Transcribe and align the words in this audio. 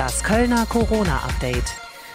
Das 0.00 0.24
Kölner 0.24 0.64
Corona-Update. 0.64 1.74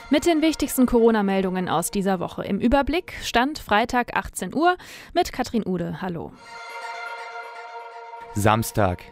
Mit 0.09 0.25
den 0.25 0.41
wichtigsten 0.41 0.87
Corona-Meldungen 0.87 1.69
aus 1.69 1.91
dieser 1.91 2.19
Woche 2.19 2.43
im 2.43 2.59
Überblick 2.59 3.13
stand 3.21 3.59
Freitag 3.59 4.17
18 4.17 4.55
Uhr 4.55 4.75
mit 5.13 5.31
Katrin 5.31 5.63
Ude. 5.63 6.01
Hallo. 6.01 6.31
Samstag. 8.33 9.03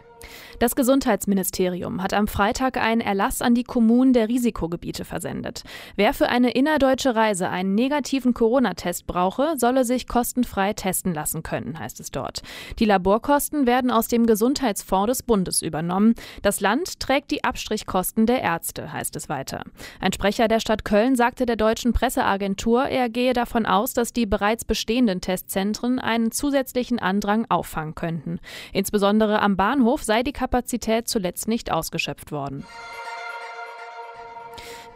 Das 0.60 0.76
Gesundheitsministerium 0.76 2.02
hat 2.02 2.14
am 2.14 2.28
Freitag 2.28 2.76
einen 2.76 3.00
Erlass 3.00 3.42
an 3.42 3.54
die 3.54 3.64
Kommunen 3.64 4.12
der 4.12 4.28
Risikogebiete 4.28 5.04
versendet. 5.04 5.64
Wer 5.96 6.14
für 6.14 6.28
eine 6.28 6.52
innerdeutsche 6.52 7.14
Reise 7.14 7.48
einen 7.48 7.74
negativen 7.74 8.34
Corona-Test 8.34 9.06
brauche, 9.06 9.54
solle 9.56 9.84
sich 9.84 10.06
kostenfrei 10.06 10.72
testen 10.72 11.12
lassen 11.12 11.42
können, 11.42 11.78
heißt 11.78 11.98
es 12.00 12.10
dort. 12.10 12.42
Die 12.78 12.84
Laborkosten 12.84 13.66
werden 13.66 13.90
aus 13.90 14.08
dem 14.08 14.26
Gesundheitsfonds 14.26 15.08
des 15.08 15.22
Bundes 15.22 15.60
übernommen. 15.62 16.14
Das 16.42 16.60
Land 16.60 17.00
trägt 17.00 17.30
die 17.32 17.42
Abstrichkosten 17.42 18.26
der 18.26 18.42
Ärzte, 18.42 18.92
heißt 18.92 19.16
es 19.16 19.28
weiter. 19.28 19.64
Ein 20.00 20.12
Sprecher 20.12 20.46
der 20.48 20.60
Stadt 20.60 20.84
Köln 20.84 21.16
sagte 21.16 21.46
der 21.46 21.56
deutschen 21.56 21.92
Presseagentur, 21.92 22.84
er 22.84 23.08
gehe 23.08 23.32
davon 23.32 23.66
aus, 23.66 23.92
dass 23.92 24.12
die 24.12 24.26
bereits 24.26 24.64
bestehenden 24.64 25.20
Testzentren 25.20 25.98
einen 25.98 26.30
zusätzlichen 26.30 26.98
Andrang 26.98 27.46
auffangen 27.48 27.94
könnten. 27.94 28.38
Insbesondere 28.72 29.40
am 29.40 29.56
Bahnhof 29.56 30.02
sei 30.02 30.22
die 30.22 30.32
Kapazität 30.44 31.08
zuletzt 31.08 31.48
nicht 31.48 31.72
ausgeschöpft 31.72 32.30
worden. 32.30 32.66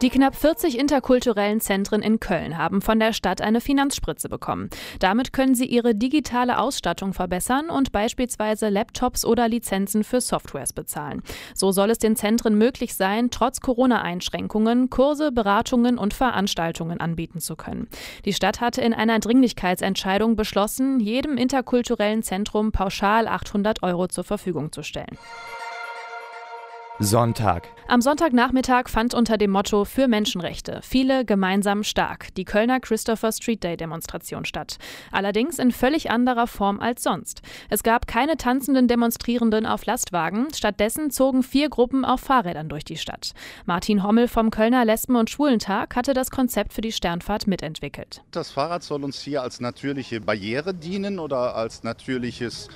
Die 0.01 0.09
knapp 0.09 0.33
40 0.33 0.79
interkulturellen 0.79 1.59
Zentren 1.59 2.01
in 2.01 2.21
Köln 2.21 2.57
haben 2.57 2.81
von 2.81 3.01
der 3.01 3.11
Stadt 3.11 3.41
eine 3.41 3.59
Finanzspritze 3.59 4.29
bekommen. 4.29 4.69
Damit 4.99 5.33
können 5.33 5.55
sie 5.55 5.65
ihre 5.65 5.93
digitale 5.93 6.57
Ausstattung 6.57 7.11
verbessern 7.11 7.69
und 7.69 7.91
beispielsweise 7.91 8.69
Laptops 8.69 9.25
oder 9.25 9.49
Lizenzen 9.49 10.05
für 10.05 10.21
Softwares 10.21 10.71
bezahlen. 10.71 11.21
So 11.53 11.73
soll 11.73 11.89
es 11.89 11.97
den 11.97 12.15
Zentren 12.15 12.57
möglich 12.57 12.95
sein, 12.95 13.29
trotz 13.29 13.59
Corona-Einschränkungen 13.59 14.89
Kurse, 14.89 15.33
Beratungen 15.33 15.97
und 15.97 16.13
Veranstaltungen 16.13 17.01
anbieten 17.01 17.41
zu 17.41 17.57
können. 17.57 17.89
Die 18.23 18.33
Stadt 18.33 18.61
hatte 18.61 18.79
in 18.81 18.93
einer 18.93 19.19
Dringlichkeitsentscheidung 19.19 20.37
beschlossen, 20.37 21.01
jedem 21.01 21.35
interkulturellen 21.35 22.23
Zentrum 22.23 22.71
pauschal 22.71 23.27
800 23.27 23.83
Euro 23.83 24.07
zur 24.07 24.23
Verfügung 24.23 24.71
zu 24.71 24.81
stellen. 24.81 25.17
Sonntag. 27.01 27.69
Am 27.87 28.01
Sonntagnachmittag 28.01 28.89
fand 28.89 29.13
unter 29.13 29.37
dem 29.37 29.51
Motto 29.51 29.85
Für 29.85 30.09
Menschenrechte 30.09 30.81
viele 30.83 31.23
gemeinsam 31.23 31.83
stark 31.83 32.35
die 32.35 32.43
Kölner 32.43 32.81
Christopher 32.81 33.31
Street 33.31 33.63
Day 33.63 33.77
Demonstration 33.77 34.43
statt. 34.43 34.77
Allerdings 35.09 35.59
in 35.59 35.71
völlig 35.71 36.11
anderer 36.11 36.45
Form 36.45 36.81
als 36.81 37.01
sonst. 37.01 37.41
Es 37.69 37.83
gab 37.83 38.05
keine 38.05 38.35
tanzenden 38.35 38.89
Demonstrierenden 38.89 39.65
auf 39.65 39.85
Lastwagen, 39.85 40.47
stattdessen 40.53 41.09
zogen 41.09 41.41
vier 41.41 41.69
Gruppen 41.69 42.03
auf 42.03 42.19
Fahrrädern 42.19 42.67
durch 42.67 42.83
die 42.83 42.97
Stadt. 42.97 43.31
Martin 43.65 44.03
Hommel 44.03 44.27
vom 44.27 44.51
Kölner 44.51 44.83
Lesben- 44.83 45.15
und 45.15 45.29
Schwulentag 45.29 45.95
hatte 45.95 46.13
das 46.13 46.31
Konzept 46.31 46.73
für 46.73 46.81
die 46.81 46.91
Sternfahrt 46.91 47.47
mitentwickelt. 47.47 48.23
Das 48.31 48.51
Fahrrad 48.51 48.83
soll 48.83 49.05
uns 49.05 49.21
hier 49.21 49.41
als 49.41 49.61
natürliche 49.61 50.19
Barriere 50.19 50.73
dienen 50.73 51.17
oder 51.17 51.55
als 51.55 51.81
natürliches 51.83 52.67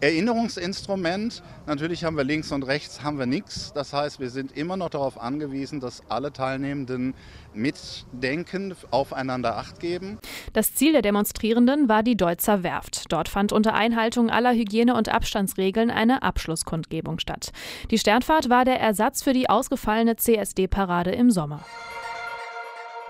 Erinnerungsinstrument. 0.00 1.42
Natürlich 1.66 2.04
haben 2.04 2.16
wir 2.16 2.24
links 2.24 2.52
und 2.52 2.62
rechts 2.64 3.02
haben 3.02 3.18
wir 3.18 3.26
nichts. 3.26 3.72
Das 3.72 3.92
heißt, 3.92 4.20
wir 4.20 4.30
sind 4.30 4.56
immer 4.56 4.76
noch 4.76 4.90
darauf 4.90 5.20
angewiesen, 5.20 5.80
dass 5.80 6.02
alle 6.08 6.32
Teilnehmenden 6.32 7.14
mitdenken, 7.54 8.74
aufeinander 8.90 9.56
Acht 9.56 9.80
geben. 9.80 10.18
Das 10.52 10.74
Ziel 10.74 10.92
der 10.92 11.02
Demonstrierenden 11.02 11.88
war 11.88 12.02
die 12.02 12.16
Deutzer 12.16 12.62
Werft. 12.62 13.10
Dort 13.10 13.28
fand 13.28 13.52
unter 13.52 13.74
Einhaltung 13.74 14.30
aller 14.30 14.52
Hygiene- 14.52 14.94
und 14.94 15.08
Abstandsregeln 15.08 15.90
eine 15.90 16.22
Abschlusskundgebung 16.22 17.18
statt. 17.18 17.52
Die 17.90 17.98
Sternfahrt 17.98 18.50
war 18.50 18.64
der 18.64 18.80
Ersatz 18.80 19.22
für 19.22 19.32
die 19.32 19.48
ausgefallene 19.48 20.16
CSD-Parade 20.16 21.12
im 21.12 21.30
Sommer. 21.30 21.64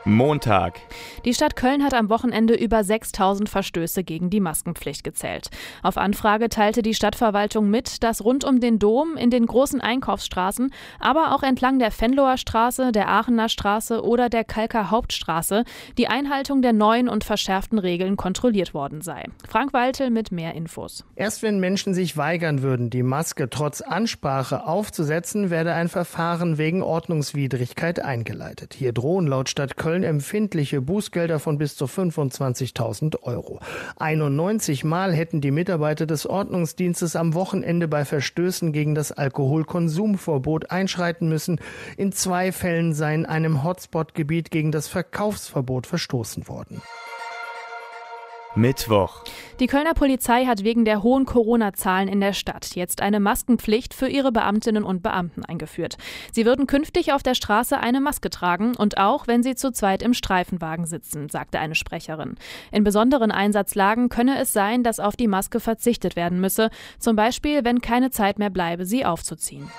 Montag. 0.06 0.80
Die 1.24 1.34
Stadt 1.34 1.56
Köln 1.56 1.82
hat 1.82 1.92
am 1.92 2.08
Wochenende 2.08 2.54
über 2.54 2.84
6000 2.84 3.48
Verstöße 3.48 4.04
gegen 4.04 4.30
die 4.30 4.38
Maskenpflicht 4.38 5.02
gezählt. 5.02 5.48
Auf 5.82 5.98
Anfrage 5.98 6.48
teilte 6.48 6.82
die 6.82 6.94
Stadtverwaltung 6.94 7.68
mit, 7.68 8.04
dass 8.04 8.24
rund 8.24 8.44
um 8.44 8.60
den 8.60 8.78
Dom, 8.78 9.16
in 9.16 9.30
den 9.30 9.46
großen 9.46 9.80
Einkaufsstraßen, 9.80 10.72
aber 11.00 11.34
auch 11.34 11.42
entlang 11.42 11.80
der 11.80 11.90
Venloer 11.90 12.36
Straße, 12.36 12.92
der 12.92 13.08
Aachener 13.08 13.48
Straße 13.48 14.00
oder 14.04 14.28
der 14.28 14.44
Kalker 14.44 14.92
Hauptstraße 14.92 15.64
die 15.98 16.06
Einhaltung 16.06 16.62
der 16.62 16.72
neuen 16.72 17.08
und 17.08 17.24
verschärften 17.24 17.80
Regeln 17.80 18.16
kontrolliert 18.16 18.74
worden 18.74 19.00
sei. 19.00 19.24
Frank 19.48 19.72
Waltel 19.72 20.10
mit 20.10 20.30
mehr 20.30 20.54
Infos. 20.54 21.04
Erst 21.16 21.42
wenn 21.42 21.58
Menschen 21.58 21.94
sich 21.94 22.16
weigern 22.16 22.62
würden, 22.62 22.90
die 22.90 23.02
Maske 23.02 23.50
trotz 23.50 23.80
Ansprache 23.80 24.68
aufzusetzen, 24.68 25.50
werde 25.50 25.72
ein 25.72 25.88
Verfahren 25.88 26.58
wegen 26.58 26.84
Ordnungswidrigkeit 26.84 27.98
eingeleitet. 27.98 28.72
Hier 28.72 28.92
drohen 28.92 29.26
laut 29.26 29.48
Stadt 29.48 29.76
Köln 29.76 29.95
Köln 29.96 30.04
empfindliche 30.04 30.82
Bußgelder 30.82 31.38
von 31.38 31.56
bis 31.56 31.74
zu 31.74 31.86
25.000 31.86 33.22
Euro. 33.22 33.60
91 33.96 34.84
Mal 34.84 35.14
hätten 35.14 35.40
die 35.40 35.50
Mitarbeiter 35.50 36.04
des 36.04 36.26
Ordnungsdienstes 36.26 37.16
am 37.16 37.32
Wochenende 37.32 37.88
bei 37.88 38.04
Verstößen 38.04 38.72
gegen 38.72 38.94
das 38.94 39.10
Alkoholkonsumverbot 39.10 40.70
einschreiten 40.70 41.30
müssen. 41.30 41.60
In 41.96 42.12
zwei 42.12 42.52
Fällen 42.52 42.92
seien 42.92 43.24
einem 43.24 43.64
Hotspot-Gebiet 43.64 44.50
gegen 44.50 44.70
das 44.70 44.86
Verkaufsverbot 44.86 45.86
verstoßen 45.86 46.46
worden. 46.46 46.82
Mittwoch. 48.56 49.22
Die 49.60 49.66
Kölner 49.66 49.94
Polizei 49.94 50.46
hat 50.46 50.64
wegen 50.64 50.84
der 50.84 51.02
hohen 51.02 51.26
Corona-Zahlen 51.26 52.08
in 52.08 52.20
der 52.20 52.32
Stadt 52.32 52.74
jetzt 52.74 53.02
eine 53.02 53.20
Maskenpflicht 53.20 53.94
für 53.94 54.08
ihre 54.08 54.32
Beamtinnen 54.32 54.82
und 54.82 55.02
Beamten 55.02 55.44
eingeführt. 55.44 55.98
Sie 56.32 56.46
würden 56.46 56.66
künftig 56.66 57.12
auf 57.12 57.22
der 57.22 57.34
Straße 57.34 57.78
eine 57.78 58.00
Maske 58.00 58.30
tragen 58.30 58.74
und 58.74 58.98
auch, 58.98 59.26
wenn 59.26 59.42
sie 59.42 59.54
zu 59.54 59.72
zweit 59.72 60.02
im 60.02 60.14
Streifenwagen 60.14 60.86
sitzen, 60.86 61.28
sagte 61.28 61.58
eine 61.58 61.74
Sprecherin. 61.74 62.36
In 62.72 62.84
besonderen 62.84 63.30
Einsatzlagen 63.30 64.08
könne 64.08 64.38
es 64.38 64.52
sein, 64.52 64.82
dass 64.82 65.00
auf 65.00 65.16
die 65.16 65.28
Maske 65.28 65.60
verzichtet 65.60 66.16
werden 66.16 66.40
müsse, 66.40 66.70
zum 66.98 67.16
Beispiel, 67.16 67.64
wenn 67.64 67.80
keine 67.80 68.10
Zeit 68.10 68.38
mehr 68.38 68.50
bleibe, 68.50 68.86
sie 68.86 69.04
aufzuziehen. 69.04 69.70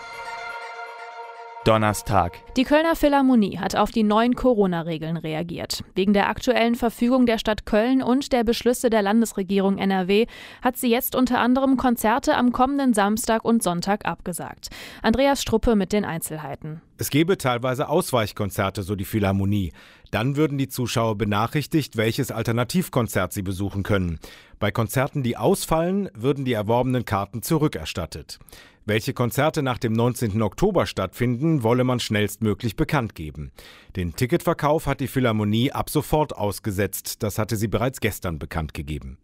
Donnerstag. 1.67 2.38
Die 2.55 2.63
Kölner 2.63 2.95
Philharmonie 2.95 3.57
hat 3.57 3.75
auf 3.75 3.91
die 3.91 4.03
neuen 4.03 4.35
Corona-Regeln 4.35 5.17
reagiert. 5.17 5.83
Wegen 5.95 6.13
der 6.13 6.29
aktuellen 6.29 6.75
Verfügung 6.75 7.25
der 7.25 7.39
Stadt 7.39 7.66
Köln 7.66 8.01
und 8.01 8.31
der 8.31 8.45
Beschlüsse 8.45 8.89
der 8.89 9.01
Landesregierung 9.01 9.77
NRW 9.77 10.27
hat 10.61 10.77
sie 10.77 10.89
jetzt 10.89 11.13
unter 11.13 11.39
anderem 11.39 11.75
Konzerte 11.75 12.38
am 12.38 12.53
kommenden 12.53 12.94
Samstag 12.94 13.44
und 13.44 13.61
Sonntag 13.61 14.06
abgesagt. 14.06 14.69
Andreas 15.01 15.41
Struppe 15.41 15.75
mit 15.75 15.91
den 15.91 16.06
Einzelheiten. 16.06 16.79
Es 17.00 17.09
gebe 17.09 17.38
teilweise 17.38 17.89
Ausweichkonzerte, 17.89 18.81
so 18.81 18.95
die 18.95 19.06
Philharmonie. 19.06 19.73
Dann 20.12 20.35
würden 20.35 20.57
die 20.57 20.69
Zuschauer 20.69 21.18
benachrichtigt, 21.18 21.97
welches 21.97 22.31
Alternativkonzert 22.31 23.34
sie 23.34 23.41
besuchen 23.41 23.84
können. 23.84 24.19
Bei 24.59 24.72
Konzerten, 24.72 25.23
die 25.23 25.38
ausfallen, 25.38 26.09
würden 26.16 26.45
die 26.45 26.53
erworbenen 26.53 27.06
Karten 27.06 27.41
zurückerstattet. 27.41 28.40
Welche 28.85 29.13
Konzerte 29.13 29.63
nach 29.63 29.78
dem 29.78 29.91
19. 29.91 30.41
Oktober 30.41 30.85
stattfinden, 30.85 31.62
wolle 31.62 31.84
man 31.84 32.00
schnellstmöglich 32.00 32.78
bekannt 32.78 33.16
geben. 33.16 33.51
Den 33.97 34.16
Ticketverkauf 34.16 34.88
hat 34.88 35.01
die 35.01 35.09
Philharmonie 35.09 35.73
ab 35.73 35.90
sofort 35.90 36.34
ausgesetzt. 36.34 37.22
Das 37.22 37.38
hatte 37.38 37.57
sie 37.57 37.68
bereits 37.68 38.00
gestern 38.00 38.39
bekannt 38.39 38.74
gegeben. 38.74 39.18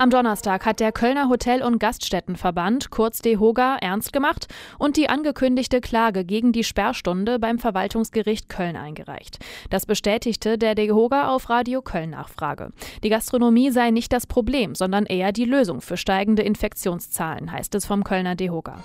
Am 0.00 0.08
Donnerstag 0.08 0.64
hat 0.64 0.80
der 0.80 0.92
Kölner 0.92 1.28
Hotel- 1.28 1.62
und 1.62 1.78
Gaststättenverband, 1.78 2.88
kurz 2.88 3.20
DEHOGA, 3.20 3.76
ernst 3.82 4.14
gemacht 4.14 4.46
und 4.78 4.96
die 4.96 5.10
angekündigte 5.10 5.82
Klage 5.82 6.24
gegen 6.24 6.52
die 6.52 6.64
Sperrstunde 6.64 7.38
beim 7.38 7.58
Verwaltungsgericht 7.58 8.48
Köln 8.48 8.76
eingereicht. 8.76 9.40
Das 9.68 9.84
bestätigte 9.84 10.56
der 10.56 10.74
DEHOGA 10.74 11.28
auf 11.28 11.50
Radio 11.50 11.82
Köln 11.82 12.08
Nachfrage. 12.08 12.70
Die 13.04 13.10
Gastronomie 13.10 13.72
sei 13.72 13.90
nicht 13.90 14.10
das 14.14 14.26
Problem, 14.26 14.74
sondern 14.74 15.04
eher 15.04 15.32
die 15.32 15.44
Lösung 15.44 15.82
für 15.82 15.98
steigende 15.98 16.44
Infektionszahlen, 16.44 17.52
heißt 17.52 17.74
es 17.74 17.84
vom 17.84 18.02
Kölner 18.02 18.36
DEHOGA. 18.36 18.82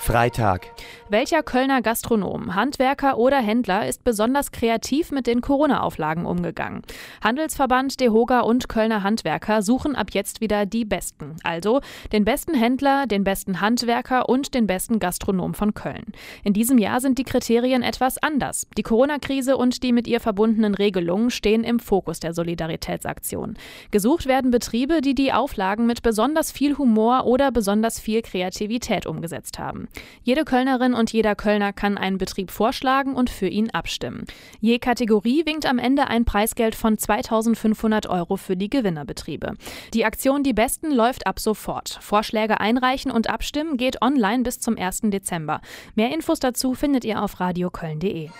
Freitag. 0.00 0.66
Welcher 1.10 1.42
Kölner 1.42 1.82
Gastronom, 1.82 2.54
Handwerker 2.54 3.18
oder 3.18 3.36
Händler 3.36 3.86
ist 3.86 4.02
besonders 4.02 4.50
kreativ 4.50 5.10
mit 5.10 5.26
den 5.26 5.42
Corona-Auflagen 5.42 6.24
umgegangen? 6.24 6.82
Handelsverband 7.22 8.00
DeHoga 8.00 8.40
und 8.40 8.68
Kölner 8.70 9.02
Handwerker 9.02 9.60
suchen 9.60 9.94
ab 9.94 10.08
jetzt 10.12 10.40
wieder 10.40 10.64
die 10.64 10.86
Besten. 10.86 11.36
Also 11.42 11.80
den 12.12 12.24
besten 12.24 12.54
Händler, 12.54 13.06
den 13.06 13.24
besten 13.24 13.60
Handwerker 13.60 14.28
und 14.28 14.54
den 14.54 14.66
besten 14.66 15.00
Gastronom 15.00 15.52
von 15.52 15.74
Köln. 15.74 16.06
In 16.44 16.54
diesem 16.54 16.78
Jahr 16.78 17.00
sind 17.00 17.18
die 17.18 17.24
Kriterien 17.24 17.82
etwas 17.82 18.16
anders. 18.18 18.66
Die 18.78 18.82
Corona-Krise 18.82 19.58
und 19.58 19.82
die 19.82 19.92
mit 19.92 20.08
ihr 20.08 20.20
verbundenen 20.20 20.74
Regelungen 20.74 21.30
stehen 21.30 21.62
im 21.62 21.78
Fokus 21.78 22.20
der 22.20 22.32
Solidaritätsaktion. 22.32 23.58
Gesucht 23.90 24.26
werden 24.26 24.50
Betriebe, 24.50 25.02
die 25.02 25.14
die 25.14 25.32
Auflagen 25.34 25.86
mit 25.86 26.02
besonders 26.02 26.50
viel 26.50 26.78
Humor 26.78 27.26
oder 27.26 27.52
besonders 27.52 28.00
viel 28.00 28.22
Kreativität 28.22 29.06
umgesetzt 29.06 29.58
haben. 29.58 29.88
Jede 30.22 30.44
Kölnerin 30.44 30.94
und 30.94 31.12
jeder 31.12 31.34
Kölner 31.34 31.72
kann 31.72 31.98
einen 31.98 32.18
Betrieb 32.18 32.50
vorschlagen 32.50 33.14
und 33.14 33.30
für 33.30 33.48
ihn 33.48 33.70
abstimmen. 33.70 34.24
Je 34.60 34.78
Kategorie 34.78 35.46
winkt 35.46 35.66
am 35.66 35.78
Ende 35.78 36.08
ein 36.08 36.24
Preisgeld 36.24 36.74
von 36.74 36.98
2500 36.98 38.06
Euro 38.06 38.36
für 38.36 38.56
die 38.56 38.70
Gewinnerbetriebe. 38.70 39.54
Die 39.94 40.04
Aktion 40.04 40.42
Die 40.42 40.52
Besten 40.52 40.92
läuft 40.92 41.26
ab 41.26 41.40
sofort. 41.40 41.98
Vorschläge 42.00 42.60
einreichen 42.60 43.10
und 43.10 43.28
abstimmen 43.28 43.76
geht 43.76 44.02
online 44.02 44.42
bis 44.42 44.60
zum 44.60 44.76
1. 44.76 45.02
Dezember. 45.04 45.60
Mehr 45.94 46.12
Infos 46.12 46.40
dazu 46.40 46.74
findet 46.74 47.04
ihr 47.04 47.22
auf 47.22 47.40
radioköln.de. 47.40 48.30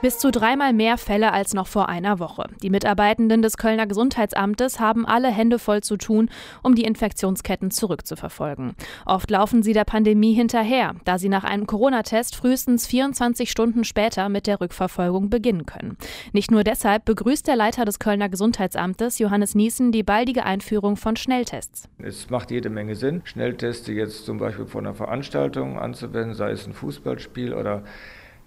Bis 0.00 0.16
zu 0.16 0.30
dreimal 0.30 0.72
mehr 0.72 0.96
Fälle 0.96 1.32
als 1.32 1.54
noch 1.54 1.66
vor 1.66 1.88
einer 1.88 2.20
Woche. 2.20 2.44
Die 2.62 2.70
Mitarbeitenden 2.70 3.42
des 3.42 3.56
Kölner 3.56 3.88
Gesundheitsamtes 3.88 4.78
haben 4.78 5.04
alle 5.04 5.28
Hände 5.28 5.58
voll 5.58 5.82
zu 5.82 5.96
tun, 5.96 6.30
um 6.62 6.76
die 6.76 6.84
Infektionsketten 6.84 7.72
zurückzuverfolgen. 7.72 8.76
Oft 9.06 9.28
laufen 9.28 9.64
sie 9.64 9.72
der 9.72 9.82
Pandemie 9.82 10.34
hinterher, 10.34 10.94
da 11.04 11.18
sie 11.18 11.28
nach 11.28 11.42
einem 11.42 11.66
Corona-Test 11.66 12.36
frühestens 12.36 12.86
24 12.86 13.50
Stunden 13.50 13.82
später 13.82 14.28
mit 14.28 14.46
der 14.46 14.60
Rückverfolgung 14.60 15.30
beginnen 15.30 15.66
können. 15.66 15.96
Nicht 16.32 16.52
nur 16.52 16.62
deshalb 16.62 17.04
begrüßt 17.04 17.48
der 17.48 17.56
Leiter 17.56 17.84
des 17.84 17.98
Kölner 17.98 18.28
Gesundheitsamtes, 18.28 19.18
Johannes 19.18 19.56
Niesen, 19.56 19.90
die 19.90 20.04
baldige 20.04 20.44
Einführung 20.44 20.94
von 20.94 21.16
Schnelltests. 21.16 21.88
Es 21.98 22.30
macht 22.30 22.52
jede 22.52 22.70
Menge 22.70 22.94
Sinn, 22.94 23.22
Schnelltests 23.24 23.88
jetzt 23.88 24.26
zum 24.26 24.38
Beispiel 24.38 24.66
vor 24.66 24.80
einer 24.80 24.94
Veranstaltung 24.94 25.76
anzuwenden, 25.76 26.34
sei 26.34 26.52
es 26.52 26.68
ein 26.68 26.72
Fußballspiel 26.72 27.52
oder 27.52 27.82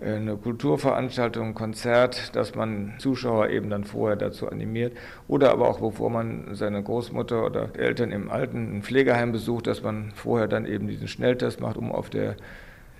eine 0.01 0.36
Kulturveranstaltung, 0.36 1.50
ein 1.50 1.53
Konzert, 1.53 2.36
dass 2.36 2.56
man 2.56 2.94
Zuschauer 2.98 3.50
eben 3.50 3.69
dann 3.69 3.83
vorher 3.83 4.15
dazu 4.15 4.50
animiert. 4.50 4.98
Oder 5.27 5.51
aber 5.51 5.69
auch, 5.69 5.80
bevor 5.80 6.09
man 6.09 6.56
seine 6.56 6.81
Großmutter 6.81 7.45
oder 7.45 7.69
Eltern 7.77 8.12
im 8.12 8.31
Alten 8.31 8.81
Pflegeheim 8.81 9.31
besucht, 9.31 9.68
dass 9.68 9.83
man 9.83 10.12
vorher 10.15 10.48
dann 10.48 10.65
eben 10.65 10.88
diesen 10.88 11.07
Schnelltest 11.07 11.62
macht, 11.62 11.77
um 11.77 11.92
auf 11.92 12.09
der 12.09 12.36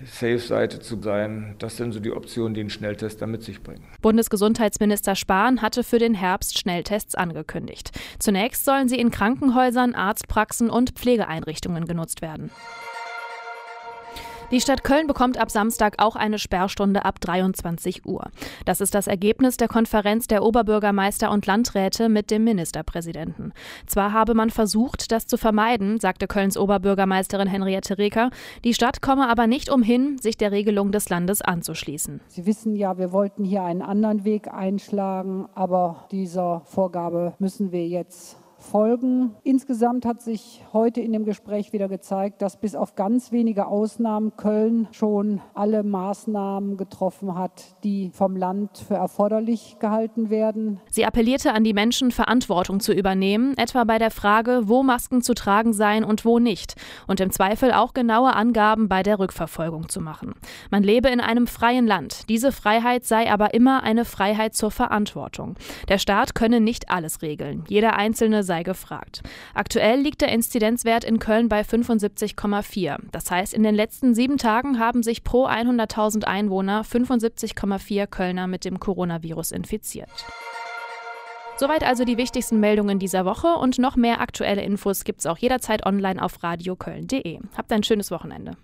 Safe-Seite 0.04 0.80
zu 0.80 1.00
sein. 1.00 1.54
Das 1.58 1.76
sind 1.76 1.92
so 1.92 2.00
die 2.00 2.12
Optionen, 2.12 2.54
die 2.54 2.60
ein 2.60 2.70
Schnelltest 2.70 3.22
dann 3.22 3.30
mit 3.30 3.42
sich 3.42 3.62
bringen. 3.62 3.84
Bundesgesundheitsminister 4.00 5.14
Spahn 5.14 5.62
hatte 5.62 5.84
für 5.84 5.98
den 5.98 6.14
Herbst 6.14 6.58
Schnelltests 6.58 7.14
angekündigt. 7.14 7.90
Zunächst 8.18 8.64
sollen 8.64 8.88
sie 8.88 8.98
in 8.98 9.10
Krankenhäusern, 9.10 9.94
Arztpraxen 9.94 10.70
und 10.70 10.90
Pflegeeinrichtungen 10.90 11.86
genutzt 11.86 12.22
werden. 12.22 12.50
Die 14.52 14.60
Stadt 14.60 14.84
Köln 14.84 15.06
bekommt 15.06 15.38
ab 15.38 15.50
Samstag 15.50 15.94
auch 15.96 16.14
eine 16.14 16.38
Sperrstunde 16.38 17.06
ab 17.06 17.22
23 17.22 18.04
Uhr. 18.04 18.30
Das 18.66 18.82
ist 18.82 18.94
das 18.94 19.06
Ergebnis 19.06 19.56
der 19.56 19.66
Konferenz 19.66 20.26
der 20.26 20.42
Oberbürgermeister 20.42 21.30
und 21.30 21.46
Landräte 21.46 22.10
mit 22.10 22.30
dem 22.30 22.44
Ministerpräsidenten. 22.44 23.54
Zwar 23.86 24.12
habe 24.12 24.34
man 24.34 24.50
versucht, 24.50 25.10
das 25.10 25.26
zu 25.26 25.38
vermeiden, 25.38 26.00
sagte 26.00 26.26
Kölns 26.26 26.58
Oberbürgermeisterin 26.58 27.48
Henriette 27.48 27.96
Reker, 27.96 28.28
die 28.62 28.74
Stadt 28.74 29.00
komme 29.00 29.30
aber 29.30 29.46
nicht 29.46 29.70
umhin, 29.70 30.18
sich 30.18 30.36
der 30.36 30.52
Regelung 30.52 30.92
des 30.92 31.08
Landes 31.08 31.40
anzuschließen. 31.40 32.20
Sie 32.28 32.44
wissen 32.44 32.76
ja, 32.76 32.98
wir 32.98 33.10
wollten 33.10 33.44
hier 33.44 33.62
einen 33.62 33.80
anderen 33.80 34.26
Weg 34.26 34.52
einschlagen, 34.52 35.48
aber 35.54 36.04
dieser 36.10 36.60
Vorgabe 36.66 37.32
müssen 37.38 37.72
wir 37.72 37.88
jetzt 37.88 38.36
folgen. 38.62 39.34
Insgesamt 39.42 40.06
hat 40.06 40.22
sich 40.22 40.64
heute 40.72 41.00
in 41.00 41.12
dem 41.12 41.24
Gespräch 41.24 41.72
wieder 41.72 41.88
gezeigt, 41.88 42.40
dass 42.40 42.56
bis 42.56 42.74
auf 42.74 42.94
ganz 42.94 43.32
wenige 43.32 43.66
Ausnahmen 43.66 44.36
Köln 44.36 44.88
schon 44.92 45.40
alle 45.54 45.82
Maßnahmen 45.82 46.76
getroffen 46.76 47.36
hat, 47.36 47.76
die 47.84 48.10
vom 48.14 48.36
Land 48.36 48.78
für 48.78 48.94
erforderlich 48.94 49.76
gehalten 49.80 50.30
werden. 50.30 50.80
Sie 50.90 51.04
appellierte 51.04 51.52
an 51.52 51.64
die 51.64 51.74
Menschen, 51.74 52.10
Verantwortung 52.10 52.80
zu 52.80 52.92
übernehmen, 52.92 53.56
etwa 53.58 53.84
bei 53.84 53.98
der 53.98 54.10
Frage, 54.10 54.62
wo 54.64 54.82
Masken 54.82 55.22
zu 55.22 55.34
tragen 55.34 55.72
seien 55.72 56.04
und 56.04 56.24
wo 56.24 56.38
nicht, 56.38 56.74
und 57.06 57.20
im 57.20 57.30
Zweifel 57.30 57.72
auch 57.72 57.92
genaue 57.92 58.34
Angaben 58.34 58.88
bei 58.88 59.02
der 59.02 59.18
Rückverfolgung 59.18 59.88
zu 59.88 60.00
machen. 60.00 60.34
Man 60.70 60.82
lebe 60.82 61.08
in 61.08 61.20
einem 61.20 61.46
freien 61.46 61.86
Land. 61.86 62.28
Diese 62.28 62.52
Freiheit 62.52 63.04
sei 63.04 63.30
aber 63.30 63.54
immer 63.54 63.82
eine 63.82 64.04
Freiheit 64.04 64.54
zur 64.54 64.70
Verantwortung. 64.70 65.56
Der 65.88 65.98
Staat 65.98 66.34
könne 66.34 66.60
nicht 66.60 66.90
alles 66.90 67.22
regeln. 67.22 67.64
Jeder 67.68 67.96
Einzelne 67.96 68.42
sei 68.42 68.51
sei 68.52 68.64
gefragt. 68.64 69.22
Aktuell 69.54 69.98
liegt 69.98 70.20
der 70.20 70.28
Inzidenzwert 70.28 71.04
in 71.04 71.18
Köln 71.18 71.48
bei 71.48 71.62
75,4. 71.62 72.98
Das 73.10 73.30
heißt, 73.30 73.54
in 73.54 73.62
den 73.62 73.74
letzten 73.74 74.14
sieben 74.14 74.36
Tagen 74.36 74.78
haben 74.78 75.02
sich 75.02 75.24
pro 75.24 75.46
100.000 75.46 76.24
Einwohner 76.24 76.82
75,4 76.82 78.06
Kölner 78.06 78.46
mit 78.48 78.66
dem 78.66 78.78
Coronavirus 78.78 79.52
infiziert. 79.52 80.26
Soweit 81.56 81.82
also 81.82 82.04
die 82.04 82.18
wichtigsten 82.18 82.60
Meldungen 82.60 82.98
dieser 82.98 83.24
Woche 83.24 83.54
und 83.54 83.78
noch 83.78 83.96
mehr 83.96 84.20
aktuelle 84.20 84.62
Infos 84.62 85.04
gibt 85.04 85.20
es 85.20 85.26
auch 85.26 85.38
jederzeit 85.38 85.86
online 85.86 86.22
auf 86.22 86.42
radioköln.de. 86.42 87.40
Habt 87.56 87.72
ein 87.72 87.82
schönes 87.84 88.10
Wochenende. 88.10 88.58